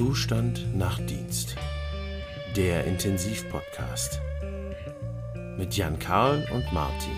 [0.00, 1.56] Zustand nach Dienst.
[2.56, 4.18] Der Intensivpodcast.
[5.58, 7.12] Mit Jan Karl und Martin.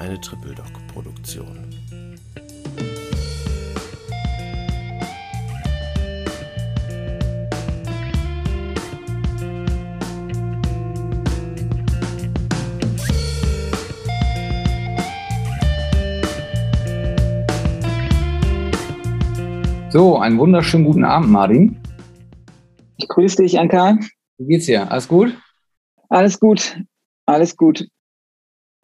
[0.00, 1.73] Eine Triple Doc Produktion.
[19.94, 21.76] So, einen wunderschönen guten Abend, Martin.
[22.96, 23.96] Ich grüße dich, Anka.
[24.38, 24.90] Wie geht's dir?
[24.90, 25.38] Alles gut?
[26.08, 26.80] Alles gut,
[27.26, 27.86] alles gut.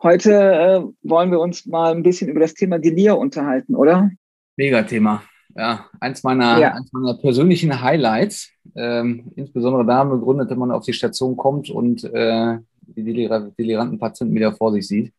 [0.01, 4.09] Heute äh, wollen wir uns mal ein bisschen über das Thema Delir unterhalten, oder?
[4.56, 5.24] Mega Thema.
[5.56, 6.74] Ja, eins meiner, ja.
[6.74, 8.48] eins meiner persönlichen Highlights.
[8.77, 14.37] Ähm, insbesondere da begründet, wenn man auf die Station kommt und äh, die deliranten Patienten
[14.37, 15.12] wieder vor sich sieht.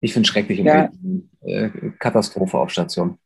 [0.00, 0.60] Ich finde es schrecklich.
[0.60, 0.92] Ja.
[1.40, 3.18] Äh, Katastrophe auf Station.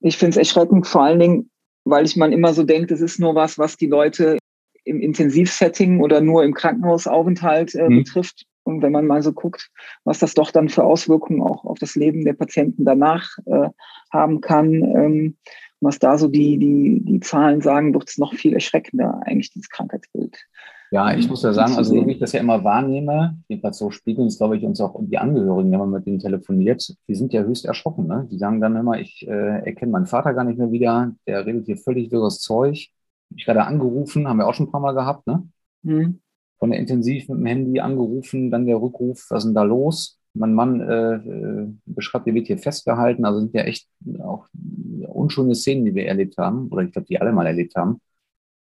[0.00, 1.50] Ich finde es erschreckend, vor allen Dingen,
[1.84, 4.38] weil ich man immer so denkt, es ist nur was, was die Leute
[4.84, 8.04] im Intensivsetting oder nur im Krankenhausaufenthalt äh, mhm.
[8.04, 8.44] betrifft.
[8.62, 9.70] Und wenn man mal so guckt,
[10.04, 13.68] was das doch dann für Auswirkungen auch auf das Leben der Patienten danach äh,
[14.12, 15.36] haben kann, ähm,
[15.80, 19.68] was da so die, die, die Zahlen sagen, wird es noch viel erschreckender, eigentlich, dieses
[19.68, 20.36] Krankheitsbild.
[20.92, 24.28] Ja, ich muss ja sagen, also wie ich das ja immer wahrnehme, jedenfalls so spiegeln
[24.28, 27.42] es, glaube ich, uns auch die Angehörigen, wenn man mit denen telefoniert, die sind ja
[27.42, 28.06] höchst erschrocken.
[28.06, 28.28] Ne?
[28.30, 31.66] Die sagen dann immer, ich äh, erkenne meinen Vater gar nicht mehr wieder, der redet
[31.66, 32.88] hier völlig wirres Zeug.
[33.34, 35.48] Ich gerade angerufen, haben wir auch schon ein paar Mal gehabt, ne?
[35.82, 36.20] Mhm.
[36.58, 40.20] Von der Intensiv mit dem Handy angerufen, dann der Rückruf, was ist denn da los?
[40.34, 43.24] Mein Mann äh, äh beschreibt, der wird hier festgehalten.
[43.24, 43.88] Also sind ja echt
[44.20, 44.46] auch
[45.08, 48.00] unschöne Szenen, die wir erlebt haben, oder ich glaube, die alle mal erlebt haben.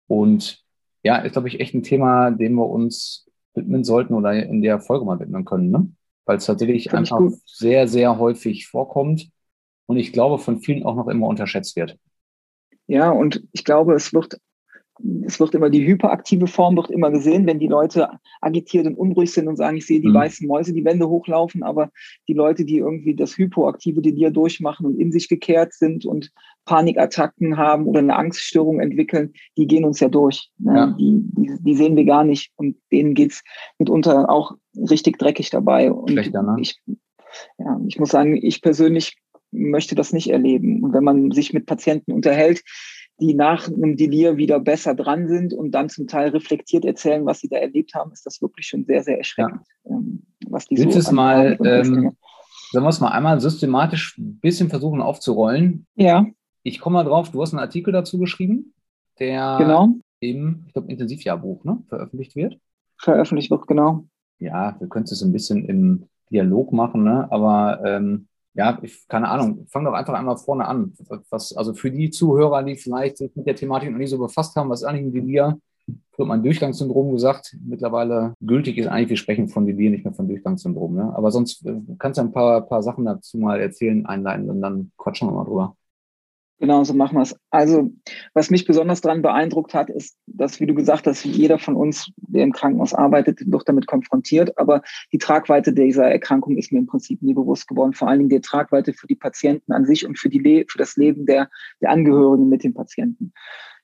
[0.08, 0.63] Und
[1.04, 4.80] ja, ist, glaube ich, echt ein Thema, dem wir uns widmen sollten oder in der
[4.80, 5.92] Folge mal widmen können, ne?
[6.26, 9.30] weil es tatsächlich Find einfach sehr, sehr häufig vorkommt
[9.86, 11.98] und ich glaube, von vielen auch noch immer unterschätzt wird.
[12.88, 14.40] Ja, und ich glaube, es wird
[15.26, 18.10] es wird immer die hyperaktive Form wird immer gesehen, wenn die Leute
[18.42, 20.14] agitiert und unruhig sind und sagen, ich sehe die mhm.
[20.14, 21.90] weißen Mäuse die Wände hochlaufen, aber
[22.28, 26.32] die Leute, die irgendwie das hypoaktive Delir durchmachen und in sich gekehrt sind und
[26.66, 30.50] Panikattacken haben oder eine Angststörung entwickeln, die gehen uns ja durch.
[30.58, 30.76] Ne?
[30.76, 30.96] Ja.
[30.98, 33.44] Die, die, die, sehen wir gar nicht und denen geht's
[33.80, 34.54] mitunter auch
[34.90, 35.92] richtig dreckig dabei.
[35.92, 36.56] Und Schlechter, ne?
[36.60, 36.80] ich,
[37.58, 39.18] ja, ich muss sagen, ich persönlich
[39.52, 40.84] möchte das nicht erleben.
[40.84, 42.62] Und wenn man sich mit Patienten unterhält,
[43.20, 47.40] die nach einem Delir wieder besser dran sind und dann zum Teil reflektiert erzählen, was
[47.40, 49.62] sie da erlebt haben, ist das wirklich schon sehr, sehr erschreckend.
[49.86, 49.92] Ja.
[49.92, 52.16] Ähm, was die Willst so es mal, ähm,
[52.72, 55.86] sollen wir es mal einmal systematisch ein bisschen versuchen aufzurollen?
[55.96, 56.26] Ja.
[56.64, 58.74] Ich komme mal drauf, du hast einen Artikel dazu geschrieben,
[59.20, 59.90] der genau.
[60.22, 62.58] im, ich glaube, Intensivjahrbuch ne, veröffentlicht wird.
[62.98, 64.06] Veröffentlicht wird, genau.
[64.40, 67.28] Ja, wir können es ein bisschen im Dialog machen, ne?
[67.32, 70.94] aber ähm, ja, ich, keine Ahnung, fang doch einfach einmal vorne an.
[71.30, 74.56] Was, also für die Zuhörer, die vielleicht sich mit der Thematik noch nicht so befasst
[74.56, 75.60] haben, was ist eigentlich ein Delir?
[75.86, 77.58] Ich habe mein Durchgangssyndrom gesagt.
[77.66, 80.96] Mittlerweile gültig ist eigentlich, wir sprechen von Delir, nicht mehr von Durchgangssyndrom.
[80.96, 81.14] Ne?
[81.16, 84.92] Aber sonst äh, kannst du ein paar, paar Sachen dazu mal erzählen, einleiten und dann
[84.98, 85.76] quatschen wir mal drüber.
[86.64, 87.36] Genau, so machen wir es.
[87.50, 87.92] Also,
[88.34, 92.10] was mich besonders daran beeindruckt hat, ist, dass, wie du gesagt hast, jeder von uns,
[92.16, 94.58] der im Krankenhaus arbeitet, wird damit konfrontiert.
[94.58, 94.82] Aber
[95.12, 97.92] die Tragweite dieser Erkrankung ist mir im Prinzip nie bewusst geworden.
[97.92, 100.78] Vor allen Dingen die Tragweite für die Patienten an sich und für, die Le für
[100.78, 101.50] das Leben der,
[101.82, 103.34] der Angehörigen mit den Patienten.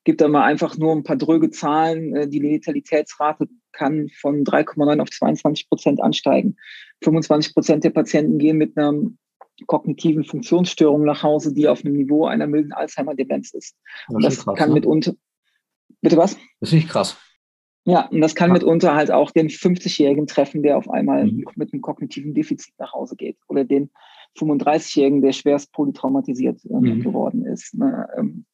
[0.05, 2.15] Gibt da mal einfach nur ein paar dröge Zahlen.
[2.15, 6.55] Äh, die Letalitätsrate kann von 3,9 auf 22 Prozent ansteigen.
[7.03, 9.17] 25 Prozent der Patienten gehen mit einem
[9.65, 13.75] kognitiven Funktionsstörungen nach Hause, die auf einem Niveau einer milden Alzheimer-Demenz ist.
[14.07, 14.75] Das, und das krass, kann ne?
[14.75, 15.13] mitunter.
[16.01, 16.35] Bitte was?
[16.59, 17.17] Das ist nicht krass.
[17.85, 18.53] Ja, und das kann ja.
[18.53, 21.45] mitunter halt auch den 50-Jährigen treffen, der auf einmal mhm.
[21.55, 23.37] mit einem kognitiven Defizit nach Hause geht.
[23.47, 23.89] Oder den
[24.37, 27.01] 35-Jährigen, der schwerst polytraumatisiert äh, mhm.
[27.01, 27.73] geworden ist.
[27.73, 28.07] Ne?
[28.17, 28.45] Ähm,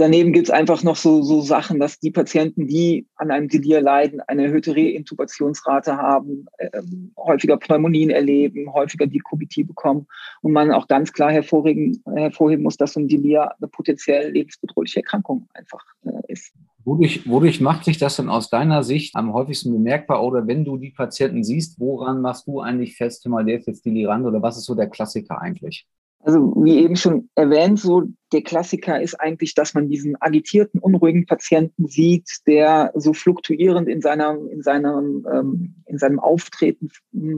[0.00, 3.82] Daneben gibt es einfach noch so, so Sachen, dass die Patienten, die an einem Delir
[3.82, 6.70] leiden, eine erhöhte Reintubationsrate haben, äh,
[7.18, 10.06] häufiger Pneumonien erleben, häufiger Dekubitie bekommen
[10.40, 15.00] und man auch ganz klar hervorheben, hervorheben muss, dass so ein Delir eine potenziell lebensbedrohliche
[15.00, 16.54] Erkrankung einfach äh, ist.
[16.84, 20.24] Wodurch, wodurch macht sich das denn aus deiner Sicht am häufigsten bemerkbar?
[20.24, 23.84] Oder wenn du die Patienten siehst, woran machst du eigentlich fest, mal der ist jetzt
[23.84, 25.86] delirant oder was ist so der Klassiker eigentlich?
[26.22, 28.02] Also wie eben schon erwähnt, so
[28.32, 34.02] der Klassiker ist eigentlich, dass man diesen agitierten, unruhigen Patienten sieht, der so fluktuierend in
[34.02, 36.90] seiner, in seinem, ähm, in seinem Auftreten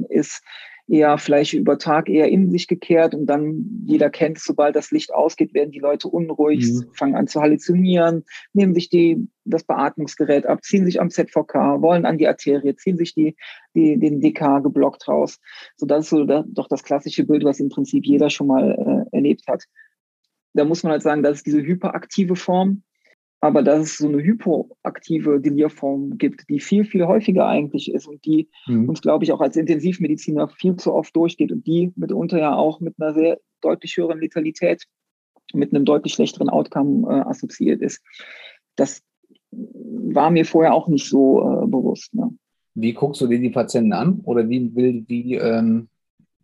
[0.08, 0.42] ist,
[0.88, 5.14] eher vielleicht über Tag eher in sich gekehrt und dann jeder kennt, sobald das Licht
[5.14, 6.90] ausgeht, werden die Leute unruhig, mhm.
[6.94, 12.04] fangen an zu halluzinieren, nehmen sich die, das Beatmungsgerät ab, ziehen sich am ZVK, wollen
[12.04, 13.36] an die Arterie, ziehen sich die,
[13.74, 15.38] die, den DK geblockt raus.
[15.76, 19.06] So, das ist so da, doch das klassische Bild, was im Prinzip jeder schon mal
[19.12, 19.64] äh, erlebt hat.
[20.54, 22.82] da muss man halt sagen, das ist diese hyperaktive Form,
[23.42, 28.24] aber dass es so eine hypoaktive Delirform gibt, die viel, viel häufiger eigentlich ist und
[28.24, 28.88] die mhm.
[28.88, 32.78] uns, glaube ich, auch als Intensivmediziner viel zu oft durchgeht und die mitunter ja auch
[32.78, 34.84] mit einer sehr deutlich höheren Letalität,
[35.52, 38.00] mit einem deutlich schlechteren Outcome äh, assoziiert ist.
[38.76, 39.02] Das
[39.50, 42.14] war mir vorher auch nicht so äh, bewusst.
[42.14, 42.30] Ne?
[42.74, 45.88] Wie guckst du dir die Patienten an oder wie will die, ähm,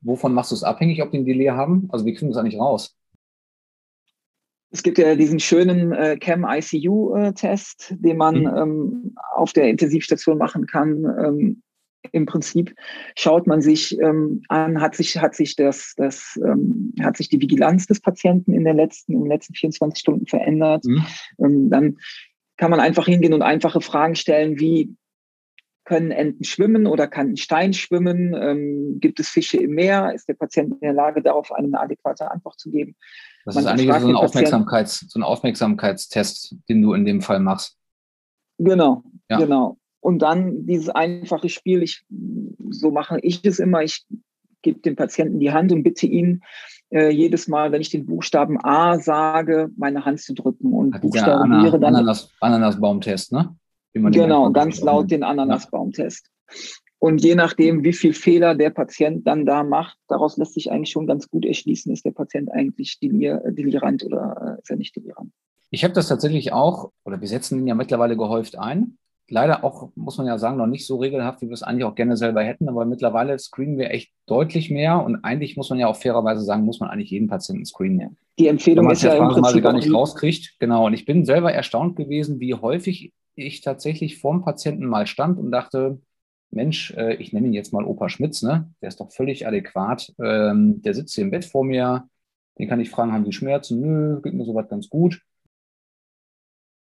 [0.01, 1.89] wovon machst du es abhängig, ob die ein Delay haben?
[1.93, 2.98] Also wie kriegen wir das eigentlich raus?
[4.71, 8.57] Es gibt ja diesen schönen äh, CAM-ICU-Test, den man mhm.
[8.57, 11.05] ähm, auf der Intensivstation machen kann.
[11.05, 11.63] Ähm,
[12.13, 12.75] Im Prinzip
[13.17, 17.41] schaut man sich ähm, an, hat sich, hat sich das, das ähm, hat sich die
[17.41, 20.85] Vigilanz des Patienten in den letzten, in den letzten 24 Stunden verändert.
[20.85, 21.07] Mhm.
[21.39, 21.97] Ähm, dann
[22.59, 24.95] kann man einfach hingehen und einfache Fragen stellen, wie
[25.85, 28.35] können Enten schwimmen oder kann ein Stein schwimmen?
[28.35, 30.13] Ähm, gibt es Fische im Meer?
[30.15, 32.95] Ist der Patient in der Lage, darauf eine adäquate Antwort zu geben?
[33.49, 37.41] Das Man ist eigentlich so ein, Aufmerksamkeits, so ein Aufmerksamkeitstest, den du in dem Fall
[37.41, 37.79] machst.
[38.59, 39.39] Genau, ja.
[39.39, 39.79] genau.
[40.01, 42.05] Und dann dieses einfache Spiel, ich,
[42.69, 44.05] so mache ich es immer, ich
[44.61, 46.43] gebe dem Patienten die Hand und bitte ihn,
[46.91, 51.01] äh, jedes Mal, wenn ich den Buchstaben A sage, meine Hand zu drücken und Hat
[51.01, 51.95] buchstabiere dann.
[51.95, 53.57] Ananas, Ananasbaumtest, ne?
[53.95, 56.31] genau, ganz laut den Ananasbaumtest.
[57.01, 60.91] Und je nachdem, wie viel Fehler der Patient dann da macht, daraus lässt sich eigentlich
[60.91, 64.97] schon ganz gut erschließen, ist der Patient eigentlich delir delirant oder äh, ist er nicht
[64.97, 65.31] delirant.
[65.71, 68.99] Ich habe das tatsächlich auch, oder wir setzen ihn ja mittlerweile gehäuft ein.
[69.31, 71.95] Leider auch, muss man ja sagen, noch nicht so regelhaft, wie wir es eigentlich auch
[71.95, 75.87] gerne selber hätten, aber mittlerweile screenen wir echt deutlich mehr und eigentlich muss man ja
[75.87, 78.17] auch fairerweise sagen, muss man eigentlich jeden Patienten screenen.
[78.39, 80.57] Die Empfehlung ist ja im Prinzip gar nicht rauskriegt.
[80.59, 85.39] Genau, und ich bin selber erstaunt gewesen, wie häufig ich tatsächlich vorm Patienten mal stand
[85.39, 86.01] und dachte,
[86.51, 88.73] Mensch, äh, ich nenne ihn jetzt mal Opa Schmitz, ne?
[88.81, 90.13] Der ist doch völlig adäquat.
[90.23, 92.09] Ähm, der sitzt hier im Bett vor mir.
[92.59, 93.81] Den kann ich fragen, haben Sie Schmerzen?
[93.81, 95.21] Nö, geht mir soweit ganz gut.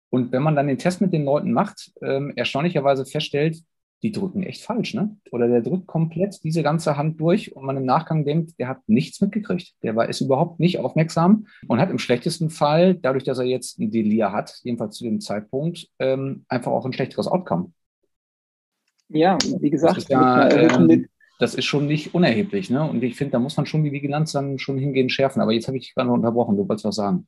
[0.09, 3.63] Und wenn man dann den Test mit den Leuten macht, ähm, erstaunlicherweise feststellt,
[4.03, 5.17] die drücken echt falsch, ne?
[5.31, 8.79] Oder der drückt komplett diese ganze Hand durch und man im Nachgang denkt, der hat
[8.87, 9.73] nichts mitgekriegt.
[9.83, 13.79] Der war, ist überhaupt nicht aufmerksam und hat im schlechtesten Fall, dadurch, dass er jetzt
[13.79, 17.71] ein Delir hat, jedenfalls zu dem Zeitpunkt, ähm, einfach auch ein schlechteres Outcome.
[19.09, 21.07] Ja, wie gesagt, das ist, ja, ähm,
[21.39, 22.89] das ist schon nicht unerheblich, ne?
[22.89, 25.41] Und ich finde, da muss man schon die Vigilanz dann schon hingehen schärfen.
[25.41, 27.27] Aber jetzt habe ich gerade unterbrochen, du wolltest was sagen.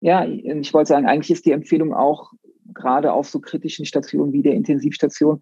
[0.00, 2.32] Ja, ich wollte sagen, eigentlich ist die Empfehlung auch,
[2.74, 5.40] gerade auf so kritischen Stationen wie der Intensivstation,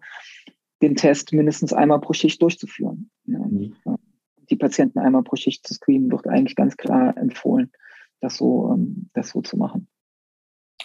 [0.81, 3.09] den Test mindestens einmal pro Schicht durchzuführen.
[3.25, 3.39] Ja.
[3.39, 3.75] Mhm.
[4.49, 7.71] Die Patienten einmal pro Schicht zu screenen, wird eigentlich ganz klar empfohlen,
[8.21, 9.87] das so, ähm, das so zu machen.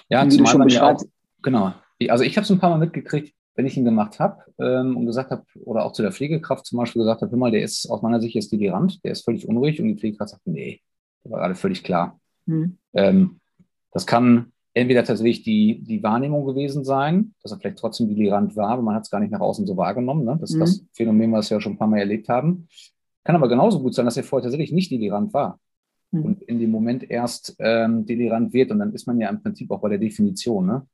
[0.09, 1.07] Ja, du schon beschreibst.
[1.07, 1.73] Auch, genau.
[2.09, 5.07] Also ich habe es ein paar Mal mitgekriegt, wenn ich ihn gemacht habe ähm, und
[5.07, 7.89] gesagt habe, oder auch zu der Pflegekraft zum Beispiel gesagt habe, hör mal, der ist
[7.91, 10.81] aus meiner Sicht jetzt delirant, der ist völlig unruhig und die Pflegekraft sagt, nee,
[11.23, 12.19] das war gerade völlig klar.
[12.47, 12.79] Mhm.
[12.95, 13.41] Ähm,
[13.93, 18.71] das kann entweder tatsächlich die, die Wahrnehmung gewesen sein, dass er vielleicht trotzdem delirant war,
[18.71, 20.25] aber man hat es gar nicht nach außen so wahrgenommen.
[20.25, 20.39] Ne?
[20.41, 20.61] Das ist mhm.
[20.61, 22.69] das Phänomen, was wir ja schon ein paar Mal erlebt haben.
[23.25, 25.61] Kann aber genauso gut sein, dass er vorher tatsächlich nicht delirant war
[26.11, 26.25] mhm.
[26.25, 28.71] und in dem Moment erst ähm, delirant wird.
[28.71, 30.67] Und dann ist man ja im Prinzip auch bei der Definition.
[30.67, 30.87] Ne?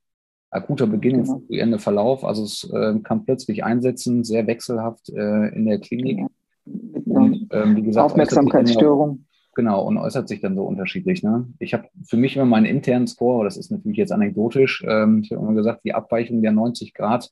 [0.51, 1.43] Akuter Beginn, genau.
[1.49, 2.23] Ende Verlauf.
[2.23, 6.25] Also es äh, kann plötzlich einsetzen, sehr wechselhaft äh, in der Klinik.
[6.65, 7.21] Genau.
[7.21, 9.25] Und, ähm, wie gesagt, Aufmerksamkeitsstörung.
[9.55, 11.21] Genau, und äußert sich dann so unterschiedlich.
[11.23, 11.47] Ne?
[11.59, 15.31] Ich habe für mich immer meinen internen Score, das ist natürlich jetzt anekdotisch, ähm, ich
[15.31, 17.29] habe immer gesagt, die Abweichung der 90 Grad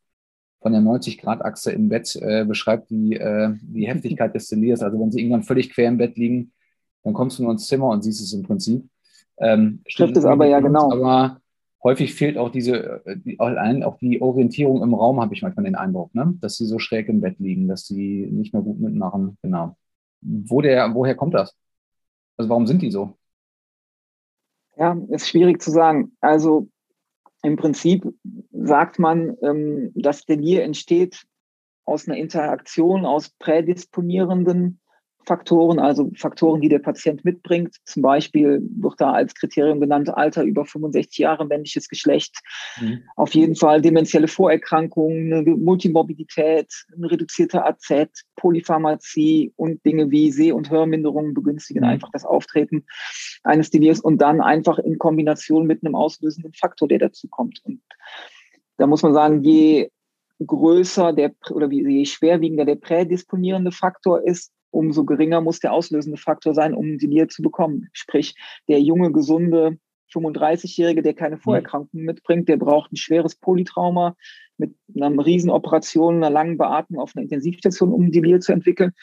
[0.59, 4.81] von der 90-Grad-Achse im Bett äh, beschreibt die, äh, die Heftigkeit des Delirs.
[4.81, 6.51] Also wenn sie irgendwann völlig quer im Bett liegen,
[7.03, 8.83] dann kommst du nur ins Zimmer und siehst es im Prinzip.
[9.39, 10.91] Ähm, Stimmt es aber ja genau.
[10.91, 11.39] Aber
[11.83, 15.75] häufig fehlt auch diese, äh, die, auch die Orientierung im Raum, habe ich manchmal den
[15.75, 16.37] Eindruck, ne?
[16.41, 19.37] dass sie so schräg im Bett liegen, dass sie nicht mehr gut mitmachen.
[19.41, 19.77] Genau.
[20.21, 21.55] Wo der, woher kommt das?
[22.37, 23.17] Also warum sind die so?
[24.77, 26.15] Ja, ist schwierig zu sagen.
[26.21, 26.67] Also
[27.41, 28.05] im Prinzip
[28.51, 31.25] sagt man, ähm, dass Delir entsteht
[31.85, 34.79] aus einer Interaktion aus prädisponierenden
[35.27, 37.75] Faktoren, also Faktoren, die der Patient mitbringt.
[37.83, 42.37] Zum Beispiel wird da als Kriterium genannt Alter über 65 Jahre, männliches Geschlecht.
[42.79, 43.01] Mhm.
[43.17, 48.07] Auf jeden Fall demenzielle Vorerkrankungen, eine Multimorbidität, ein reduzierter AZ,
[48.37, 51.89] Polypharmazie und Dinge wie Seh- und Hörminderungen begünstigen mhm.
[51.89, 52.85] einfach das Auftreten
[53.43, 57.59] eines Delirs und dann einfach in Kombination mit einem auslösenden Faktor, der dazu kommt.
[57.65, 57.81] Und
[58.77, 59.89] da muss man sagen, je
[60.39, 66.53] größer der oder je schwerwiegender der prädisponierende Faktor ist, umso geringer muss der auslösende Faktor
[66.53, 67.89] sein, um die Niere zu bekommen.
[67.93, 68.35] Sprich,
[68.67, 69.77] der junge, gesunde
[70.13, 74.15] 35-Jährige, der keine Vorerkrankungen mitbringt, der braucht ein schweres Polytrauma
[74.57, 78.93] mit einer Riesenoperation, einer langen Beatmung auf einer Intensivstation, um die Niere zu entwickeln.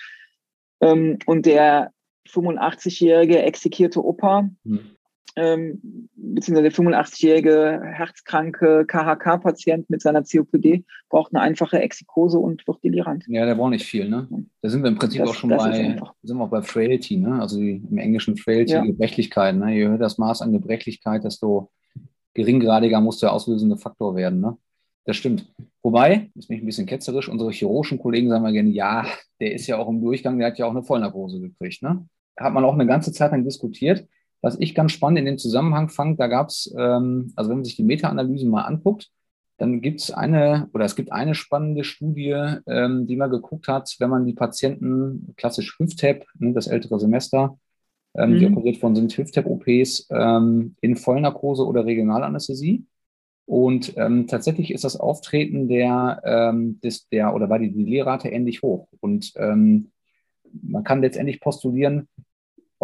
[0.80, 1.92] Ähm, und der
[2.28, 4.96] 85-jährige exekierte Opa, mhm.
[5.36, 12.84] Ähm, beziehungsweise der 85-jährige herzkranke KHK-Patient mit seiner COPD braucht eine einfache Exikose und wird
[12.84, 13.24] delirant.
[13.26, 14.28] Ja, der braucht nicht viel, ne?
[14.62, 17.40] Da sind wir im Prinzip das, auch schon bei, sind wir auch bei Frailty, ne?
[17.40, 18.84] Also die, im Englischen Frailty, ja.
[18.84, 19.74] Gebrechlichkeit, ne?
[19.74, 21.70] Je höher das Maß an Gebrechlichkeit, desto
[22.34, 24.56] geringgradiger muss der auslösende Faktor werden, ne?
[25.04, 25.52] Das stimmt.
[25.82, 29.04] Wobei, ist mich ein bisschen ketzerisch, unsere chirurgischen Kollegen sagen mal gerne, ja,
[29.40, 32.06] der ist ja auch im Durchgang, der hat ja auch eine Vollnarkose gekriegt, ne?
[32.36, 34.08] Hat man auch eine ganze Zeit lang diskutiert.
[34.44, 37.64] Was ich ganz spannend in dem Zusammenhang fand, da gab es, ähm, also wenn man
[37.64, 39.10] sich die Meta-Analysen mal anguckt,
[39.56, 43.96] dann gibt es eine oder es gibt eine spannende Studie, ähm, die mal geguckt hat,
[44.00, 47.58] wenn man die Patienten klassisch Hüft-Tap, ne, das ältere Semester,
[48.14, 48.38] ähm, mhm.
[48.38, 52.84] die operiert worden sind, Hüft-Tap-OPs ähm, in Vollnarkose oder Regionalanästhesie.
[53.46, 58.60] Und ähm, tatsächlich ist das Auftreten der, ähm, des, der oder war die Delirrate ähnlich
[58.60, 58.88] hoch.
[59.00, 59.90] Und ähm,
[60.62, 62.08] man kann letztendlich postulieren,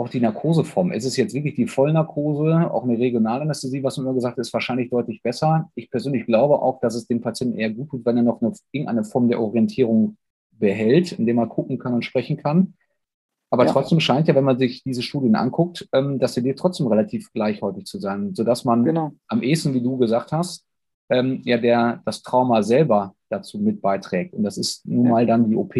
[0.00, 0.92] auch die Narkoseform.
[0.92, 5.22] Ist es jetzt wirklich die Vollnarkose, auch eine Regionalanästhesie, was immer gesagt ist, wahrscheinlich deutlich
[5.22, 5.70] besser.
[5.74, 8.52] Ich persönlich glaube auch, dass es dem Patienten eher gut tut, wenn er noch eine,
[8.72, 10.16] irgendeine Form der Orientierung
[10.52, 12.74] behält, indem er gucken kann und sprechen kann.
[13.50, 13.72] Aber ja.
[13.72, 17.30] trotzdem scheint ja, wenn man sich diese Studien anguckt, ähm, dass sie dir trotzdem relativ
[17.34, 19.12] gleichhäufig zu sein, sodass man genau.
[19.28, 20.64] am ehesten, wie du gesagt hast,
[21.10, 24.32] ähm, ja, der das Trauma selber dazu mit beiträgt.
[24.32, 25.10] Und das ist nun ja.
[25.10, 25.74] mal dann die OP,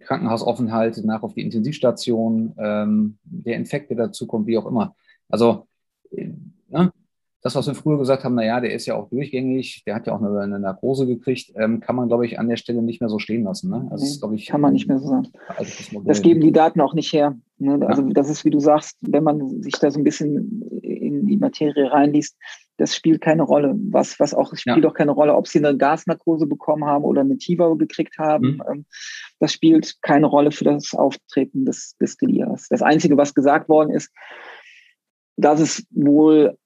[0.00, 4.94] Krankenhausaufenthalt, nach auf die Intensivstation, ähm, der Infekt, der dazu kommt, wie auch immer.
[5.28, 5.66] Also,
[6.10, 6.30] äh,
[6.68, 6.92] ne,
[7.40, 10.14] das, was wir früher gesagt haben, naja, der ist ja auch durchgängig, der hat ja
[10.14, 13.08] auch eine, eine Narkose gekriegt, ähm, kann man, glaube ich, an der Stelle nicht mehr
[13.08, 13.70] so stehen lassen.
[13.70, 13.86] Ne?
[13.90, 15.28] Also, nee, das, ich, kann man nicht mehr so sagen.
[15.56, 17.38] Das, das, geben die Daten auch nicht her.
[17.58, 17.78] Ne?
[17.86, 18.08] Also ja.
[18.10, 21.90] das ist, wie du sagst, wenn man sich da so ein bisschen in die Materie
[21.92, 22.36] reinliest,
[22.78, 23.74] das spielt keine Rolle.
[23.90, 24.88] Was, was auch, spielt ja.
[24.88, 28.54] auch keine Rolle, ob sie eine Gasnarkose bekommen haben oder eine TIVA gekriegt haben.
[28.54, 28.62] Mhm.
[28.70, 28.86] Ähm,
[29.40, 32.68] das spielt keine Rolle für das Auftreten des, des Delias.
[32.70, 34.12] Das Einzige, was gesagt worden ist,
[35.36, 36.56] dass es wohl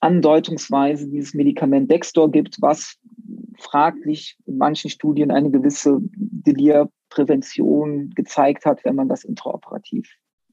[0.00, 2.96] andeutungsweise dieses Medikament Dextor gibt, was
[3.58, 10.08] fraglich in manchen Studien eine gewisse Delirprävention gezeigt hat, wenn man das intraoperativ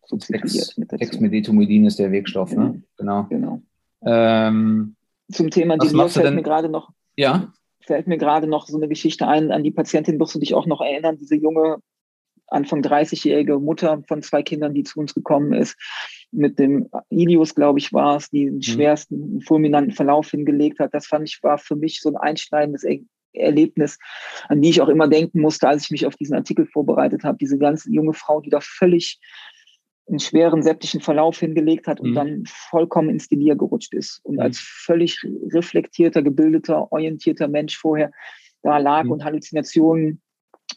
[0.06, 0.76] substituiert.
[0.92, 2.82] Dexmedetomidin ist der Wirkstoff, ne?
[2.98, 3.26] Genau.
[3.30, 3.62] genau.
[4.08, 4.96] Ähm,
[5.32, 6.90] Zum Thema Delir fällt mir gerade noch.
[7.16, 7.52] Ja.
[7.82, 9.52] Fällt mir gerade noch so eine Geschichte ein.
[9.52, 11.78] An die Patientin wirst du dich auch noch erinnern, diese junge
[12.48, 15.76] Anfang 30-jährige Mutter von zwei Kindern, die zu uns gekommen ist,
[16.32, 18.62] mit dem Ilius, glaube ich, war es, die den mhm.
[18.62, 20.94] schwersten, fulminanten Verlauf hingelegt hat.
[20.94, 22.86] Das fand ich, war für mich so ein einschneidendes
[23.34, 23.98] Erlebnis,
[24.48, 27.38] an die ich auch immer denken musste, als ich mich auf diesen Artikel vorbereitet habe.
[27.38, 29.20] Diese ganze junge Frau, die da völlig
[30.08, 32.16] einen schweren septischen Verlauf hingelegt hat und mhm.
[32.16, 34.42] dann vollkommen ins Delir gerutscht ist und mhm.
[34.42, 38.12] als völlig reflektierter, gebildeter, orientierter Mensch vorher
[38.64, 39.12] da lag mhm.
[39.12, 40.22] und Halluzinationen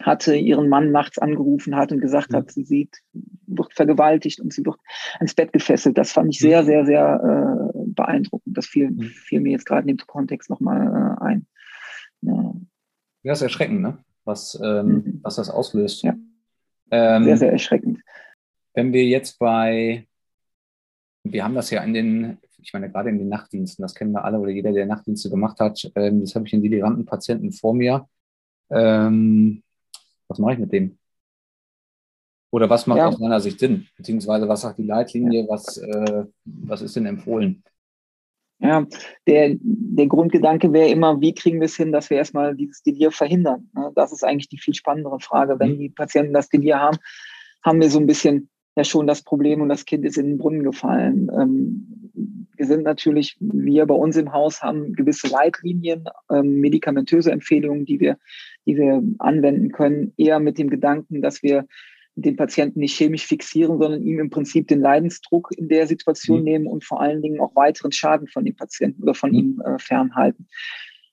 [0.02, 2.36] hatte, ihren Mann nachts angerufen hat und gesagt mhm.
[2.36, 2.98] hat, sie sieht,
[3.46, 4.76] wird vergewaltigt und sie wird
[5.18, 5.98] ans Bett gefesselt.
[5.98, 6.66] Das fand ich sehr, mhm.
[6.66, 8.56] sehr, sehr äh, beeindruckend.
[8.56, 9.02] Das fiel, mhm.
[9.02, 11.46] fiel mir jetzt gerade in dem Kontext nochmal äh, ein.
[12.22, 12.54] Ja.
[13.22, 13.98] ja, ist erschreckend, ne?
[14.24, 16.02] was, ähm, was das auslöst.
[16.02, 16.14] Ja.
[16.90, 18.00] Ähm, sehr, sehr erschreckend.
[18.74, 20.06] Wenn wir jetzt bei,
[21.24, 24.24] wir haben das ja in den, ich meine, gerade in den Nachtdiensten, das kennen wir
[24.24, 27.74] alle oder jeder, der Nachtdienste gemacht hat, ähm, das habe ich in deliranten Patienten vor
[27.74, 28.08] mir.
[28.70, 29.62] Ähm,
[30.28, 30.98] was mache ich mit dem?
[32.52, 33.08] Oder was macht ja.
[33.08, 33.86] aus meiner Sicht Sinn?
[33.96, 35.46] Beziehungsweise was sagt die Leitlinie?
[35.48, 37.62] Was, äh, was ist denn empfohlen?
[38.58, 38.86] Ja,
[39.26, 43.10] der, der Grundgedanke wäre immer, wie kriegen wir es hin, dass wir erstmal dieses Delir
[43.10, 43.70] verhindern?
[43.94, 45.58] Das ist eigentlich die viel spannendere Frage.
[45.58, 45.78] Wenn mhm.
[45.78, 46.98] die Patienten das Delir haben,
[47.64, 48.50] haben wir so ein bisschen
[48.80, 51.30] ja schon das Problem und das Kind ist in den Brunnen gefallen.
[51.34, 52.10] Ähm,
[52.56, 58.00] wir sind natürlich, wir bei uns im Haus haben gewisse Leitlinien, ähm, medikamentöse Empfehlungen, die
[58.00, 58.18] wir
[58.66, 61.66] die wir anwenden können, eher mit dem Gedanken, dass wir
[62.16, 66.44] den Patienten nicht chemisch fixieren, sondern ihm im Prinzip den Leidensdruck in der Situation mhm.
[66.44, 69.36] nehmen und vor allen Dingen auch weiteren Schaden von dem Patienten oder von mhm.
[69.36, 70.48] ihm äh, fernhalten.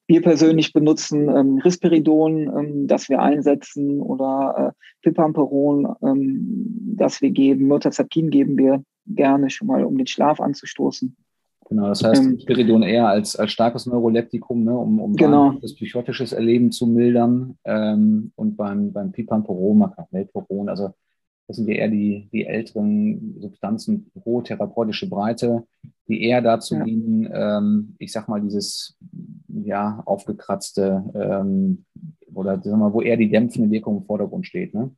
[0.07, 7.31] Wir persönlich benutzen ähm, Risperidon, ähm, das wir einsetzen, oder äh, Pipamperon, ähm, das wir
[7.31, 7.67] geben.
[7.67, 11.15] Mirtazapin geben wir gerne schon mal, um den Schlaf anzustoßen.
[11.69, 15.51] Genau, das heißt, ähm, Spiridon eher als, als starkes Neuroleptikum, ne, um, um genau.
[15.61, 17.57] das psychotisches Erleben zu mildern.
[17.65, 20.91] Ähm, und beim, beim Pipamperon, Meltoron, also
[21.47, 25.63] das sind ja eher die, die älteren Substanzen, hohe therapeutische Breite,
[26.07, 26.83] die eher dazu ja.
[26.83, 28.97] dienen, ähm, ich sag mal, dieses
[29.47, 31.85] ja, aufgekratzte ähm,
[32.33, 34.73] oder wir mal, wo eher die dämpfende Wirkung im Vordergrund steht.
[34.73, 34.91] Ne?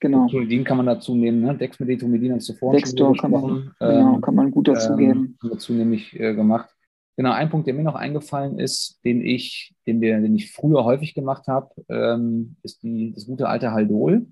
[0.00, 0.22] Genau.
[0.22, 1.56] Dexmedetomidin kann man dazu nehmen, ne?
[1.56, 4.98] Dexmedetomidin hast du vorhin Dextor schon kann man, genau, ähm, kann man gut dazu ähm,
[4.98, 5.38] geben.
[5.42, 6.70] Wir zunehmend äh, gemacht.
[7.16, 10.84] Genau, ein Punkt, der mir noch eingefallen ist, den ich, den wir, den ich früher
[10.84, 14.28] häufig gemacht habe, ähm, ist die, das gute alte Haldol,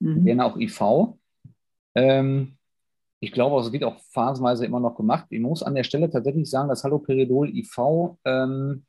[0.00, 0.24] mhm.
[0.24, 1.14] gerne auch IV.
[1.94, 2.57] Ähm,
[3.20, 5.26] ich glaube, es wird auch phasenweise immer noch gemacht.
[5.30, 8.84] Ich muss an der Stelle tatsächlich sagen, dass Haloperidol IV, ähm,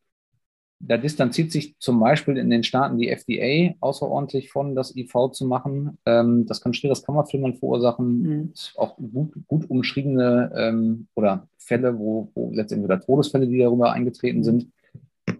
[0.81, 5.45] da distanziert sich zum Beispiel in den Staaten die FDA außerordentlich von, das IV zu
[5.45, 5.98] machen.
[6.05, 8.21] Ähm, das kann schweres Kammerflimmern verursachen.
[8.21, 8.53] Mhm.
[8.77, 14.43] Auch gut, gut umschriebene ähm, oder Fälle, wo, wo letztendlich wieder Todesfälle, die darüber eingetreten
[14.43, 14.71] sind.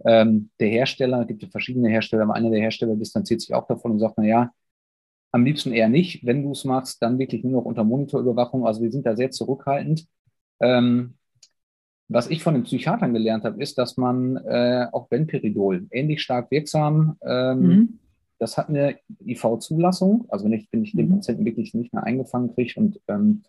[0.04, 3.92] Ähm, der Hersteller, gibt ja verschiedene Hersteller, aber einer der Hersteller distanziert sich auch davon
[3.92, 4.52] und sagt, na ja,
[5.32, 6.24] am liebsten eher nicht.
[6.26, 8.66] Wenn du es machst, dann wirklich nur noch unter Monitorüberwachung.
[8.66, 10.06] Also wir sind da sehr zurückhaltend.
[10.60, 11.14] Ähm,
[12.08, 16.50] was ich von den Psychiatern gelernt habe, ist, dass man äh, auch Benperidol ähnlich stark
[16.50, 17.98] wirksam, ähm, mhm.
[18.40, 20.26] das hat eine IV-Zulassung.
[20.28, 20.98] Also wenn ich, wenn ich mhm.
[20.98, 23.42] den Patienten wirklich nicht mehr eingefangen kriege und ähm,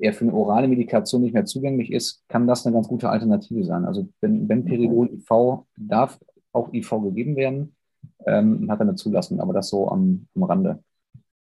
[0.00, 3.62] er für eine orale Medikation nicht mehr zugänglich ist, kann das eine ganz gute Alternative
[3.64, 3.84] sein.
[3.84, 6.18] Also wenn Benperidol IV darf
[6.52, 7.76] auch IV gegeben werden,
[8.26, 10.82] ähm, hat eine Zulassung, aber das so am, am Rande.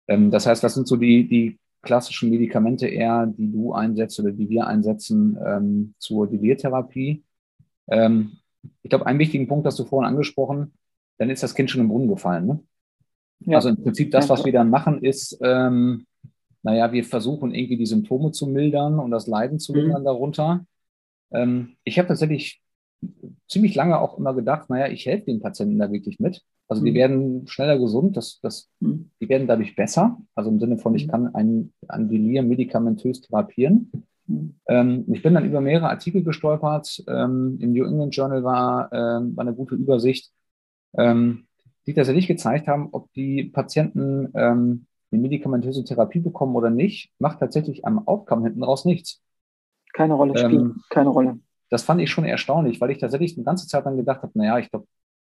[0.09, 4.33] Ähm, das heißt, das sind so die, die klassischen Medikamente eher, die du einsetzt oder
[4.33, 7.25] die wir einsetzen ähm, zur Delirtherapie.
[7.89, 8.39] Ähm,
[8.83, 10.73] ich glaube, einen wichtigen Punkt hast du vorhin angesprochen,
[11.19, 12.47] dann ist das Kind schon im Brunnen gefallen.
[12.47, 12.61] Ne?
[13.41, 13.57] Ja.
[13.57, 16.07] Also im Prinzip das, was wir dann machen, ist, ähm,
[16.63, 20.07] naja, wir versuchen irgendwie die Symptome zu mildern und das Leiden zu lindern mhm.
[20.07, 20.67] darunter.
[21.31, 22.61] Ähm, ich habe tatsächlich
[23.49, 26.43] ziemlich lange auch immer gedacht, naja, ich helfe den Patienten da wirklich mit.
[26.69, 26.97] Also die mhm.
[26.97, 29.11] werden schneller gesund, das, das, mhm.
[29.21, 30.19] die werden dadurch besser.
[30.35, 31.11] Also im Sinne von, ich mhm.
[31.11, 33.91] kann ein, ein Delir medikamentös therapieren.
[34.67, 37.05] Ähm, ich bin dann über mehrere Artikel gestolpert.
[37.07, 40.33] Ähm, Im New England Journal war, ähm, war eine gute Übersicht,
[40.99, 41.47] ähm,
[41.87, 47.39] die tatsächlich gezeigt haben, ob die Patienten ähm, eine medikamentöse Therapie bekommen oder nicht, macht
[47.39, 49.23] tatsächlich am Outcome hinten raus nichts.
[49.93, 51.39] Keine Rolle spielt, ähm, keine Rolle.
[51.71, 54.59] Das fand ich schon erstaunlich, weil ich tatsächlich eine ganze Zeit lang gedacht habe, naja,
[54.59, 54.87] ich glaube,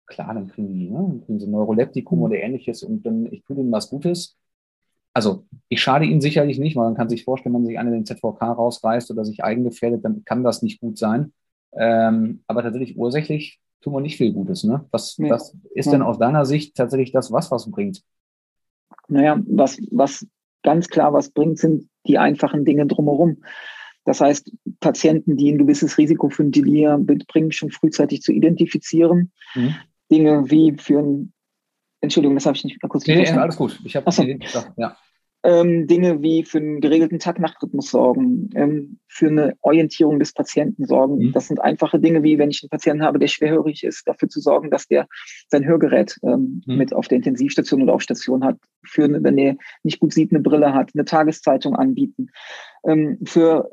[0.07, 2.25] klar, dann kriegen die, ne, dann kriegen sie Neuroleptikum mhm.
[2.25, 4.37] oder ähnliches und dann, ich tue denen was Gutes.
[5.13, 8.05] Also ich schade ihnen sicherlich nicht, weil man kann sich vorstellen, wenn sich einer den
[8.05, 11.33] ZVK rausreißt oder sich eigengefährdet, dann kann das nicht gut sein.
[11.73, 14.63] Ähm, aber tatsächlich ursächlich tun wir nicht viel Gutes.
[14.63, 14.85] Ne?
[14.91, 15.29] Was, nee.
[15.29, 15.93] was ist ja.
[15.93, 18.03] denn aus deiner Sicht tatsächlich das, was was bringt?
[19.07, 20.27] Naja, was, was
[20.63, 23.43] ganz klar was bringt, sind die einfachen Dinge drumherum.
[24.05, 29.31] Das heißt, Patienten, die ein gewisses Risiko für ein Delir mitbringen, schon frühzeitig zu identifizieren.
[29.53, 29.75] Mhm.
[30.11, 31.33] Dinge wie für ein,
[32.01, 33.79] Entschuldigung, das habe ich nicht kurz Nee, nee alles gut.
[33.83, 34.23] Ich habe so.
[34.77, 34.97] ja.
[35.43, 41.27] Ähm, Dinge wie für einen geregelten Tag-Nacht-Rhythmus sorgen, ähm, für eine Orientierung des Patienten sorgen.
[41.27, 41.31] Mhm.
[41.31, 44.41] Das sind einfache Dinge wie, wenn ich einen Patienten habe, der schwerhörig ist, dafür zu
[44.41, 45.07] sorgen, dass der
[45.47, 46.77] sein Hörgerät ähm, mhm.
[46.77, 50.31] mit auf der Intensivstation oder auf Station hat, für, eine, wenn er nicht gut sieht,
[50.31, 52.29] eine Brille hat, eine Tageszeitung anbieten,
[52.83, 53.69] ähm, für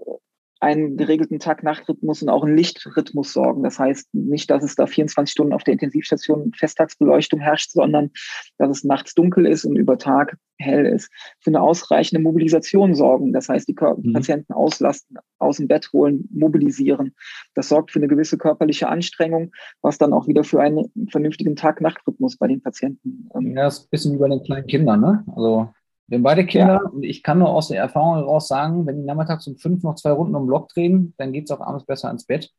[0.64, 3.62] einen geregelten Tag-Nacht-Rhythmus und auch einen Lichtrhythmus sorgen.
[3.62, 8.10] Das heißt nicht, dass es da 24 Stunden auf der Intensivstation Festtagsbeleuchtung herrscht, sondern
[8.56, 11.10] dass es nachts dunkel ist und über Tag hell ist.
[11.40, 13.32] Für eine ausreichende Mobilisation sorgen.
[13.32, 14.14] Das heißt, die mhm.
[14.14, 17.14] Patienten auslasten, aus dem Bett holen, mobilisieren.
[17.54, 22.38] Das sorgt für eine gewisse körperliche Anstrengung, was dann auch wieder für einen vernünftigen Tag-Nacht-Rhythmus
[22.38, 23.28] bei den Patienten.
[23.34, 25.24] Ähm, ja, das ist ein bisschen wie bei den kleinen Kindern, ne?
[25.36, 25.68] Also
[26.06, 26.90] wir haben beide Kinder ja.
[26.90, 29.94] und ich kann nur aus der Erfahrung heraus sagen, wenn die nachmittags um fünf noch
[29.94, 32.50] zwei Runden um Block drehen, dann geht es auch abends besser ins Bett.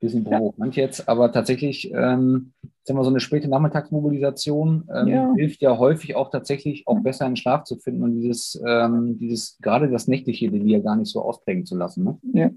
[0.00, 0.54] Bisschen Büro, ja.
[0.56, 2.52] manche jetzt, aber tatsächlich, ähm,
[2.84, 5.34] sagen wir so eine späte Nachmittagsmobilisation ähm, ja.
[5.36, 9.58] hilft ja häufig auch tatsächlich auch besser in Schlaf zu finden und dieses, ähm, dieses
[9.60, 12.04] gerade das nächtliche Delir gar nicht so ausprägen zu lassen.
[12.04, 12.18] Ne?
[12.32, 12.50] Ja,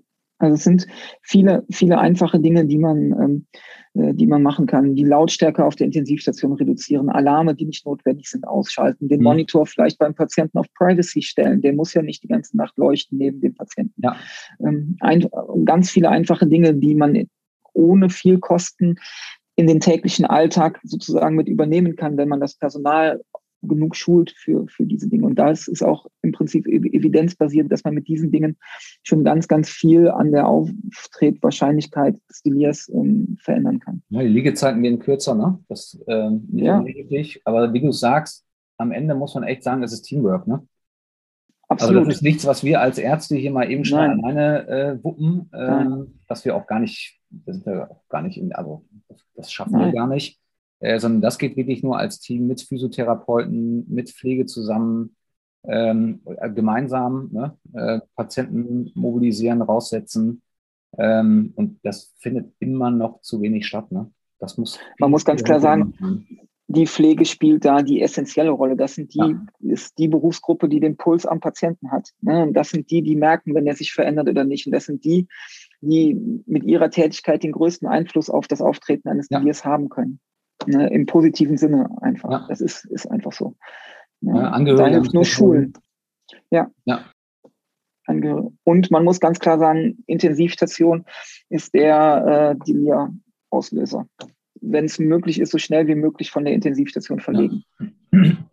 [0.43, 0.87] also es sind
[1.21, 3.45] viele, viele einfache Dinge, die man, ähm,
[3.93, 4.93] äh, die man machen kann.
[4.93, 9.23] Die Lautstärke auf der Intensivstation reduzieren, Alarme, die nicht notwendig sind, ausschalten, den mhm.
[9.23, 11.61] Monitor vielleicht beim Patienten auf Privacy stellen.
[11.61, 14.01] Der muss ja nicht die ganze Nacht leuchten neben dem Patienten.
[14.01, 14.17] Ja.
[14.59, 15.27] Ähm, ein,
[15.63, 17.25] ganz viele einfache Dinge, die man
[17.73, 18.95] ohne viel Kosten
[19.55, 23.21] in den täglichen Alltag sozusagen mit übernehmen kann, wenn man das Personal
[23.67, 25.25] genug schult für, für diese Dinge.
[25.25, 28.57] Und da ist es auch im Prinzip evidenzbasiert, dass man mit diesen Dingen
[29.03, 34.03] schon ganz, ganz viel an der Auftretwahrscheinlichkeit des Delirs ähm, verändern kann.
[34.09, 35.59] Ja, die Liegezeiten werden kürzer, ne?
[35.69, 36.79] Das ähm, nicht ja.
[36.79, 37.41] unwesentlich.
[37.45, 38.45] Aber wie du sagst,
[38.77, 40.67] am Ende muss man echt sagen, es ist Teamwork, ne?
[41.69, 41.97] Absolut.
[41.97, 45.49] Also das ist nichts, was wir als Ärzte hier mal eben schnell alleine äh, wuppen,
[45.53, 48.85] ähm, dass wir auch gar nicht, das sind wir auch gar nicht in, also
[49.35, 49.85] das schaffen Nein.
[49.85, 50.42] wir gar nicht
[50.83, 55.15] äh, sondern das geht wirklich nur als Team mit Physiotherapeuten, mit Pflege zusammen,
[55.65, 57.57] ähm, äh, gemeinsam ne?
[57.73, 60.41] äh, Patienten mobilisieren, raussetzen.
[60.97, 63.93] Ähm, und das findet immer noch zu wenig statt.
[63.93, 64.11] Ne?
[64.39, 66.27] Das muss Man muss ganz klar sagen,
[66.67, 68.75] die Pflege spielt da die essentielle Rolle.
[68.75, 69.45] Das sind die, ja.
[69.61, 72.09] ist die Berufsgruppe, die den Puls am Patienten hat.
[72.19, 72.43] Ne?
[72.43, 74.65] Und das sind die, die merken, wenn er sich verändert oder nicht.
[74.65, 75.29] Und das sind die,
[75.79, 79.39] die mit ihrer Tätigkeit den größten Einfluss auf das Auftreten eines ja.
[79.39, 80.19] Delirs haben können.
[80.67, 82.31] Ne, Im positiven Sinne einfach.
[82.31, 82.45] Ja.
[82.47, 83.55] Das ist, ist einfach so.
[84.21, 84.83] Ja, ja Angehörige.
[84.83, 85.73] Da hilft nur Schulen.
[86.49, 86.69] Ja.
[86.85, 87.03] ja.
[88.07, 91.05] Und man muss ganz klar sagen, Intensivstation
[91.49, 94.07] ist der äh, Delia-Auslöser.
[94.61, 97.63] Wenn es möglich ist, so schnell wie möglich von der Intensivstation verlegen.
[97.79, 97.87] Ja.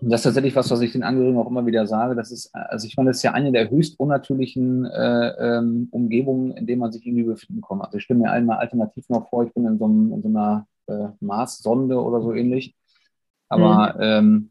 [0.01, 2.15] Das ist tatsächlich was, was ich den Angehörigen auch immer wieder sage.
[2.15, 6.53] Das ist, also ich meine, das ist ja eine der höchst unnatürlichen äh, ähm, Umgebungen,
[6.57, 7.83] in denen man sich irgendwie befinden kann.
[7.83, 10.29] Also ich stelle mir einmal alternativ noch vor, ich bin in so, einem, in so
[10.29, 12.77] einer äh, Marssonde oder so ähnlich.
[13.49, 14.01] Aber mhm.
[14.01, 14.51] ähm,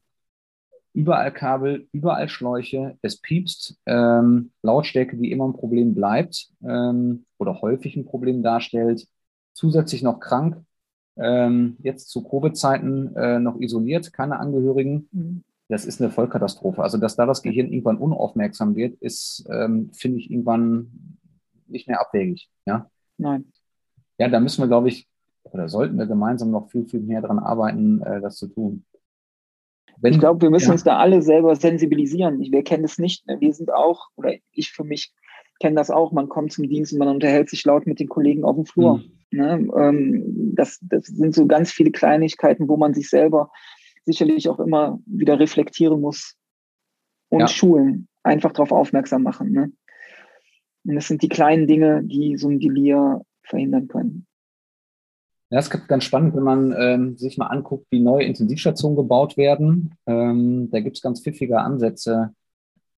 [0.93, 7.61] überall Kabel, überall Schläuche, es piepst, ähm, Lautstärke, die immer ein Problem bleibt ähm, oder
[7.61, 9.07] häufig ein Problem darstellt,
[9.53, 10.61] zusätzlich noch krank,
[11.17, 15.07] ähm, jetzt zu Covid-Zeiten äh, noch isoliert, keine Angehörigen.
[15.11, 15.43] Mhm.
[15.67, 16.81] Das ist eine Vollkatastrophe.
[16.81, 21.17] Also, dass da das Gehirn irgendwann unaufmerksam wird, ist, ähm, finde ich, irgendwann
[21.67, 22.49] nicht mehr abwegig.
[22.65, 22.89] Ja?
[23.17, 23.51] Nein.
[24.17, 25.07] Ja, da müssen wir, glaube ich,
[25.43, 28.85] oder sollten wir gemeinsam noch viel, viel mehr daran arbeiten, äh, das zu tun.
[30.01, 30.73] Wenn, ich glaube, wir müssen ja.
[30.73, 32.39] uns da alle selber sensibilisieren.
[32.39, 33.27] Wir kennen es nicht.
[33.27, 33.37] Ne?
[33.41, 35.13] Wir sind auch, oder ich für mich
[35.59, 38.45] kenne das auch, man kommt zum Dienst und man unterhält sich laut mit den Kollegen
[38.45, 38.97] auf dem Flur.
[38.97, 39.11] Mhm.
[39.31, 39.67] Ne?
[39.75, 43.51] Ähm, das, das sind so ganz viele Kleinigkeiten, wo man sich selber
[44.05, 46.37] sicherlich auch immer wieder reflektieren muss
[47.29, 47.47] und ja.
[47.47, 49.51] schulen, einfach darauf aufmerksam machen.
[49.51, 49.71] Ne?
[50.85, 54.25] Und das sind die kleinen Dinge, die so ein Delir verhindern können.
[55.51, 59.35] Ja, es ist ganz spannend, wenn man ähm, sich mal anguckt, wie neue Intensivstationen gebaut
[59.35, 59.95] werden.
[60.05, 62.33] Ähm, da gibt es ganz pfiffige Ansätze,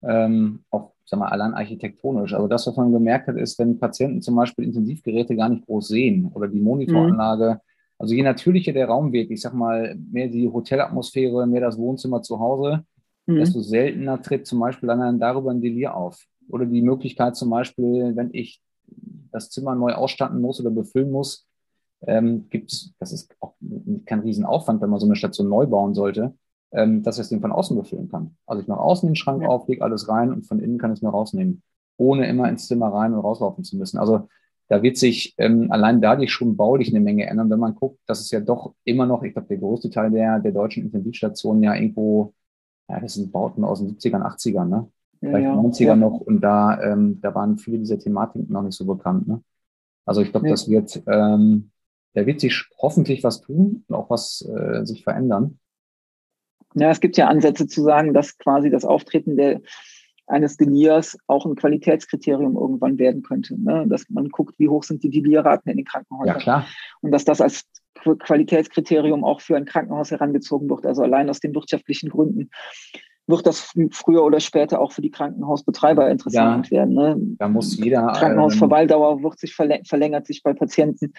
[0.03, 2.33] ähm, auch sag mal, allein architektonisch.
[2.33, 5.89] Also das, was man gemerkt hat, ist, wenn Patienten zum Beispiel Intensivgeräte gar nicht groß
[5.89, 7.61] sehen oder die Monitoranlage, mhm.
[7.99, 12.23] also je natürlicher der Raum wird, ich sag mal, mehr die Hotelatmosphäre, mehr das Wohnzimmer
[12.23, 12.85] zu Hause,
[13.27, 13.37] mhm.
[13.37, 16.25] desto seltener tritt zum Beispiel dann darüber ein Delir auf.
[16.49, 18.63] Oder die Möglichkeit zum Beispiel, wenn ich
[19.33, 21.49] das Zimmer neu ausstatten muss oder befüllen muss,
[22.07, 23.55] ähm, gibt es, das ist auch
[24.07, 26.35] kein Riesenaufwand, wenn man so eine Station neu bauen sollte,
[26.73, 28.37] ähm, dass ich es den von außen befüllen kann.
[28.47, 29.49] Also ich mache außen den Schrank ja.
[29.49, 31.63] auf, lege alles rein und von innen kann ich es mir rausnehmen,
[31.97, 33.99] ohne immer ins Zimmer rein und rauslaufen zu müssen.
[33.99, 34.29] Also
[34.69, 38.21] da wird sich ähm, allein dadurch schon baulich eine Menge ändern, wenn man guckt, dass
[38.21, 41.75] es ja doch immer noch, ich glaube, der größte Teil der, der deutschen Intensivstationen ja
[41.75, 42.35] irgendwo,
[42.89, 44.89] ja, das sind Bauten aus den 70ern, 80ern, ne?
[45.21, 45.97] Vielleicht ja, 90er ja.
[45.97, 49.29] noch und da, ähm, da waren viele dieser Thematiken noch nicht so bekannt.
[49.29, 49.43] Ne?
[50.07, 51.70] Also ich glaube, das wird, ähm,
[52.15, 55.59] da wird sich hoffentlich was tun und auch was äh, sich verändern.
[56.75, 59.61] Ja, es gibt ja Ansätze zu sagen, dass quasi das Auftreten der,
[60.27, 63.61] eines Deliers auch ein Qualitätskriterium irgendwann werden könnte.
[63.61, 63.87] Ne?
[63.89, 66.37] Dass man guckt, wie hoch sind die Delirraten in den Krankenhäusern.
[66.37, 66.67] Ja, klar.
[67.01, 71.55] Und dass das als Qualitätskriterium auch für ein Krankenhaus herangezogen wird, also allein aus den
[71.55, 72.51] wirtschaftlichen Gründen
[73.31, 76.95] wird das früher oder später auch für die Krankenhausbetreiber interessant ja, werden.
[76.95, 77.17] Ne?
[77.39, 78.09] Da muss jeder.
[78.09, 81.13] Krankenhausverweildauer wird sich verläng verlängert sich bei Patienten,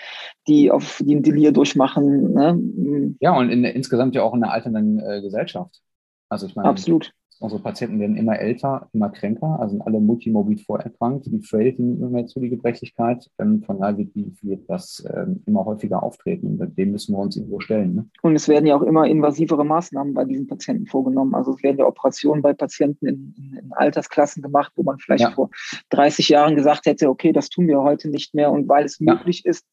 [0.47, 2.33] die auf die ein Delir durchmachen.
[2.33, 3.15] Ne?
[3.19, 5.81] Ja, und in, insgesamt ja auch in einer alternden äh, Gesellschaft.
[6.29, 7.13] Also ich meine, absolut.
[7.41, 11.25] Unsere Patienten werden immer älter, immer kränker, also sind alle multimorbid vorerkrankt.
[11.25, 13.27] Die nimmt immer mehr zu, die Gebrechlichkeit.
[13.39, 16.59] Ähm, von daher wird, wird das ähm, immer häufiger auftreten.
[16.59, 17.95] Und dem müssen wir uns irgendwo stellen.
[17.95, 18.09] Ne?
[18.21, 21.33] Und es werden ja auch immer invasivere Maßnahmen bei diesen Patienten vorgenommen.
[21.33, 25.23] Also es werden ja Operationen bei Patienten in, in, in Altersklassen gemacht, wo man vielleicht
[25.23, 25.31] ja.
[25.31, 25.49] vor
[25.89, 28.51] 30 Jahren gesagt hätte, okay, das tun wir heute nicht mehr.
[28.51, 29.15] Und weil es ja.
[29.15, 29.65] möglich ist,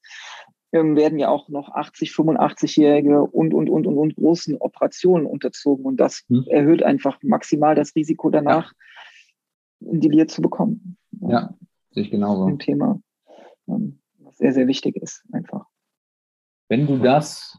[0.72, 5.85] ähm, werden ja auch noch 80, 85-Jährige und, und, und, und, und großen Operationen unterzogen.
[5.85, 6.44] Und das hm.
[6.48, 8.72] erhöht einfach maximal das Risiko danach,
[9.81, 9.92] ja.
[9.92, 10.96] ein Delir zu bekommen.
[11.20, 11.54] Ja,
[11.90, 12.44] sehe ich genauso.
[12.44, 13.00] Ein Thema,
[13.66, 15.66] ähm, was sehr, sehr wichtig ist, einfach.
[16.68, 17.59] Wenn du das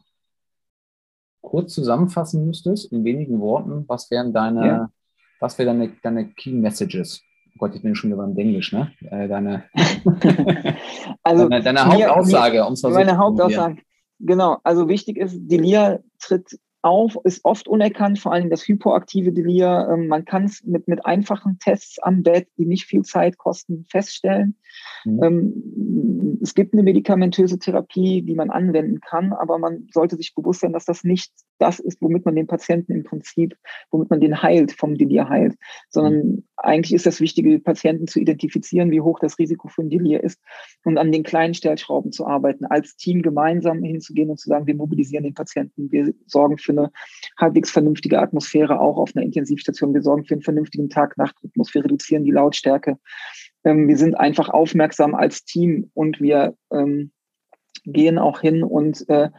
[1.40, 4.92] kurz zusammenfassen müsstest, in wenigen Worten, was wären deine, ja.
[5.40, 7.22] was wären deine, deine Key Messages?
[7.58, 8.92] Gott, ich bin schon wieder beim Englisch, ne?
[9.10, 9.64] Äh, deine,
[11.22, 13.78] also deine, deine Hauptaussage, um es Meine Hauptaussage,
[14.18, 14.58] genau.
[14.64, 19.88] Also wichtig ist, Delia tritt auf, ist oft unerkannt, vor allem das hypoaktive Delir.
[19.90, 23.84] Ähm, man kann es mit, mit einfachen Tests am Bett, die nicht viel Zeit kosten,
[23.88, 24.56] feststellen.
[25.04, 25.22] Mhm.
[25.22, 30.60] Ähm, es gibt eine medikamentöse Therapie, die man anwenden kann, aber man sollte sich bewusst
[30.60, 33.56] sein, dass das nicht das ist, womit man den Patienten im Prinzip,
[33.90, 35.56] womit man den heilt, vom Delir heilt,
[35.88, 36.44] sondern mhm.
[36.56, 40.40] eigentlich ist das Wichtige, Patienten zu identifizieren, wie hoch das Risiko für ein Delir ist
[40.84, 44.74] und an den kleinen Stellschrauben zu arbeiten, als Team gemeinsam hinzugehen und zu sagen, wir
[44.74, 46.90] mobilisieren den Patienten, wir sorgen für eine
[47.38, 52.24] halbwegs vernünftige Atmosphäre auch auf einer Intensivstation, wir sorgen für einen vernünftigen Tag-Nacht-Rhythmus, wir reduzieren
[52.24, 52.98] die Lautstärke.
[53.64, 57.12] Ähm, wir sind einfach aufmerksam als Team und wir ähm,
[57.84, 59.30] gehen auch hin und äh,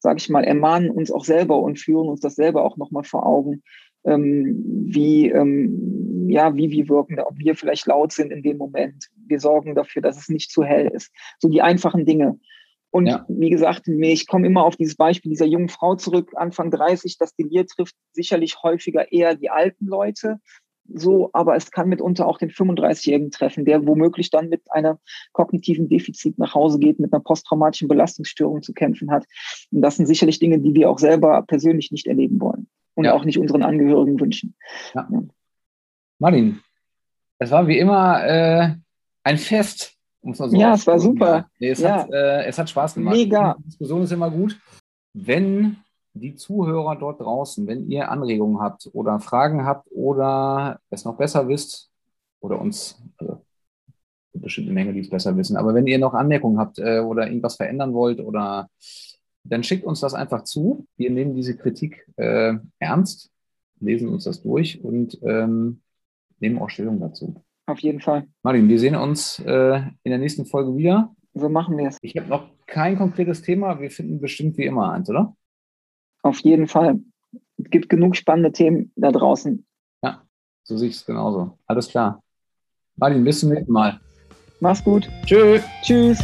[0.00, 3.26] sage ich mal, ermahnen uns auch selber und führen uns das selber auch nochmal vor
[3.26, 3.62] Augen,
[4.04, 9.08] ähm, wie, ähm, ja, wie wir wirken, ob wir vielleicht laut sind in dem Moment.
[9.26, 11.12] Wir sorgen dafür, dass es nicht zu hell ist.
[11.38, 12.38] So die einfachen Dinge.
[12.90, 13.24] Und ja.
[13.28, 17.36] wie gesagt, ich komme immer auf dieses Beispiel dieser jungen Frau zurück, Anfang 30, das
[17.36, 20.40] Delir trifft sicherlich häufiger eher die alten Leute,
[20.94, 24.98] so, aber es kann mitunter auch den 35-Jährigen treffen, der womöglich dann mit einer
[25.32, 29.24] kognitiven Defizit nach Hause geht, mit einer posttraumatischen Belastungsstörung zu kämpfen hat.
[29.70, 33.14] Und das sind sicherlich Dinge, die wir auch selber persönlich nicht erleben wollen und ja.
[33.14, 34.54] auch nicht unseren Angehörigen wünschen.
[34.94, 35.08] Ja.
[35.10, 35.22] Ja.
[36.18, 36.60] Martin,
[37.38, 38.74] es war wie immer äh,
[39.24, 39.94] ein Fest.
[40.22, 41.48] Um so ja, es war super.
[41.58, 43.16] Nee, es, Hat, äh, es hat Spaß gemacht.
[43.16, 43.56] Mega.
[43.58, 44.60] Die Diskussion ist immer gut.
[45.14, 45.78] Wenn
[46.14, 51.48] die Zuhörer dort draußen, wenn ihr Anregungen habt oder Fragen habt oder es noch besser
[51.48, 51.90] wisst
[52.40, 53.44] oder uns, also
[54.32, 57.56] bestimmte Menge, die es besser wissen, aber wenn ihr noch Anmerkungen habt äh, oder irgendwas
[57.56, 58.68] verändern wollt oder
[59.44, 60.86] dann schickt uns das einfach zu.
[60.96, 63.30] Wir nehmen diese Kritik äh, ernst,
[63.80, 65.80] lesen uns das durch und ähm,
[66.38, 67.42] nehmen auch Stellung dazu.
[67.66, 68.26] Auf jeden Fall.
[68.42, 71.14] Martin, wir sehen uns äh, in der nächsten Folge wieder.
[71.34, 71.98] So machen wir es.
[72.02, 73.80] Ich habe noch kein konkretes Thema.
[73.80, 75.34] Wir finden bestimmt wie immer eins, oder?
[76.22, 77.00] Auf jeden Fall.
[77.56, 79.64] Es gibt genug spannende Themen da draußen.
[80.02, 80.22] Ja,
[80.64, 81.58] so sehe ich es genauso.
[81.66, 82.22] Alles klar.
[82.96, 84.00] Martin, bis zum nächsten Mal.
[84.60, 85.08] Mach's gut.
[85.24, 85.58] Tschö.
[85.82, 86.18] Tschüss.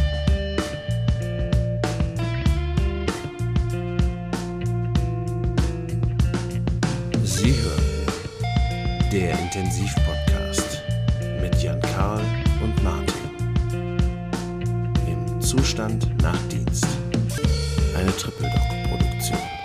[7.23, 10.83] Sie hören der Intensivpodcast
[11.41, 12.21] mit Jan Karl
[12.63, 13.15] und Martin.
[15.07, 16.85] Im Zustand nach Dienst.
[17.95, 19.56] Eine Triple Doc Produktion.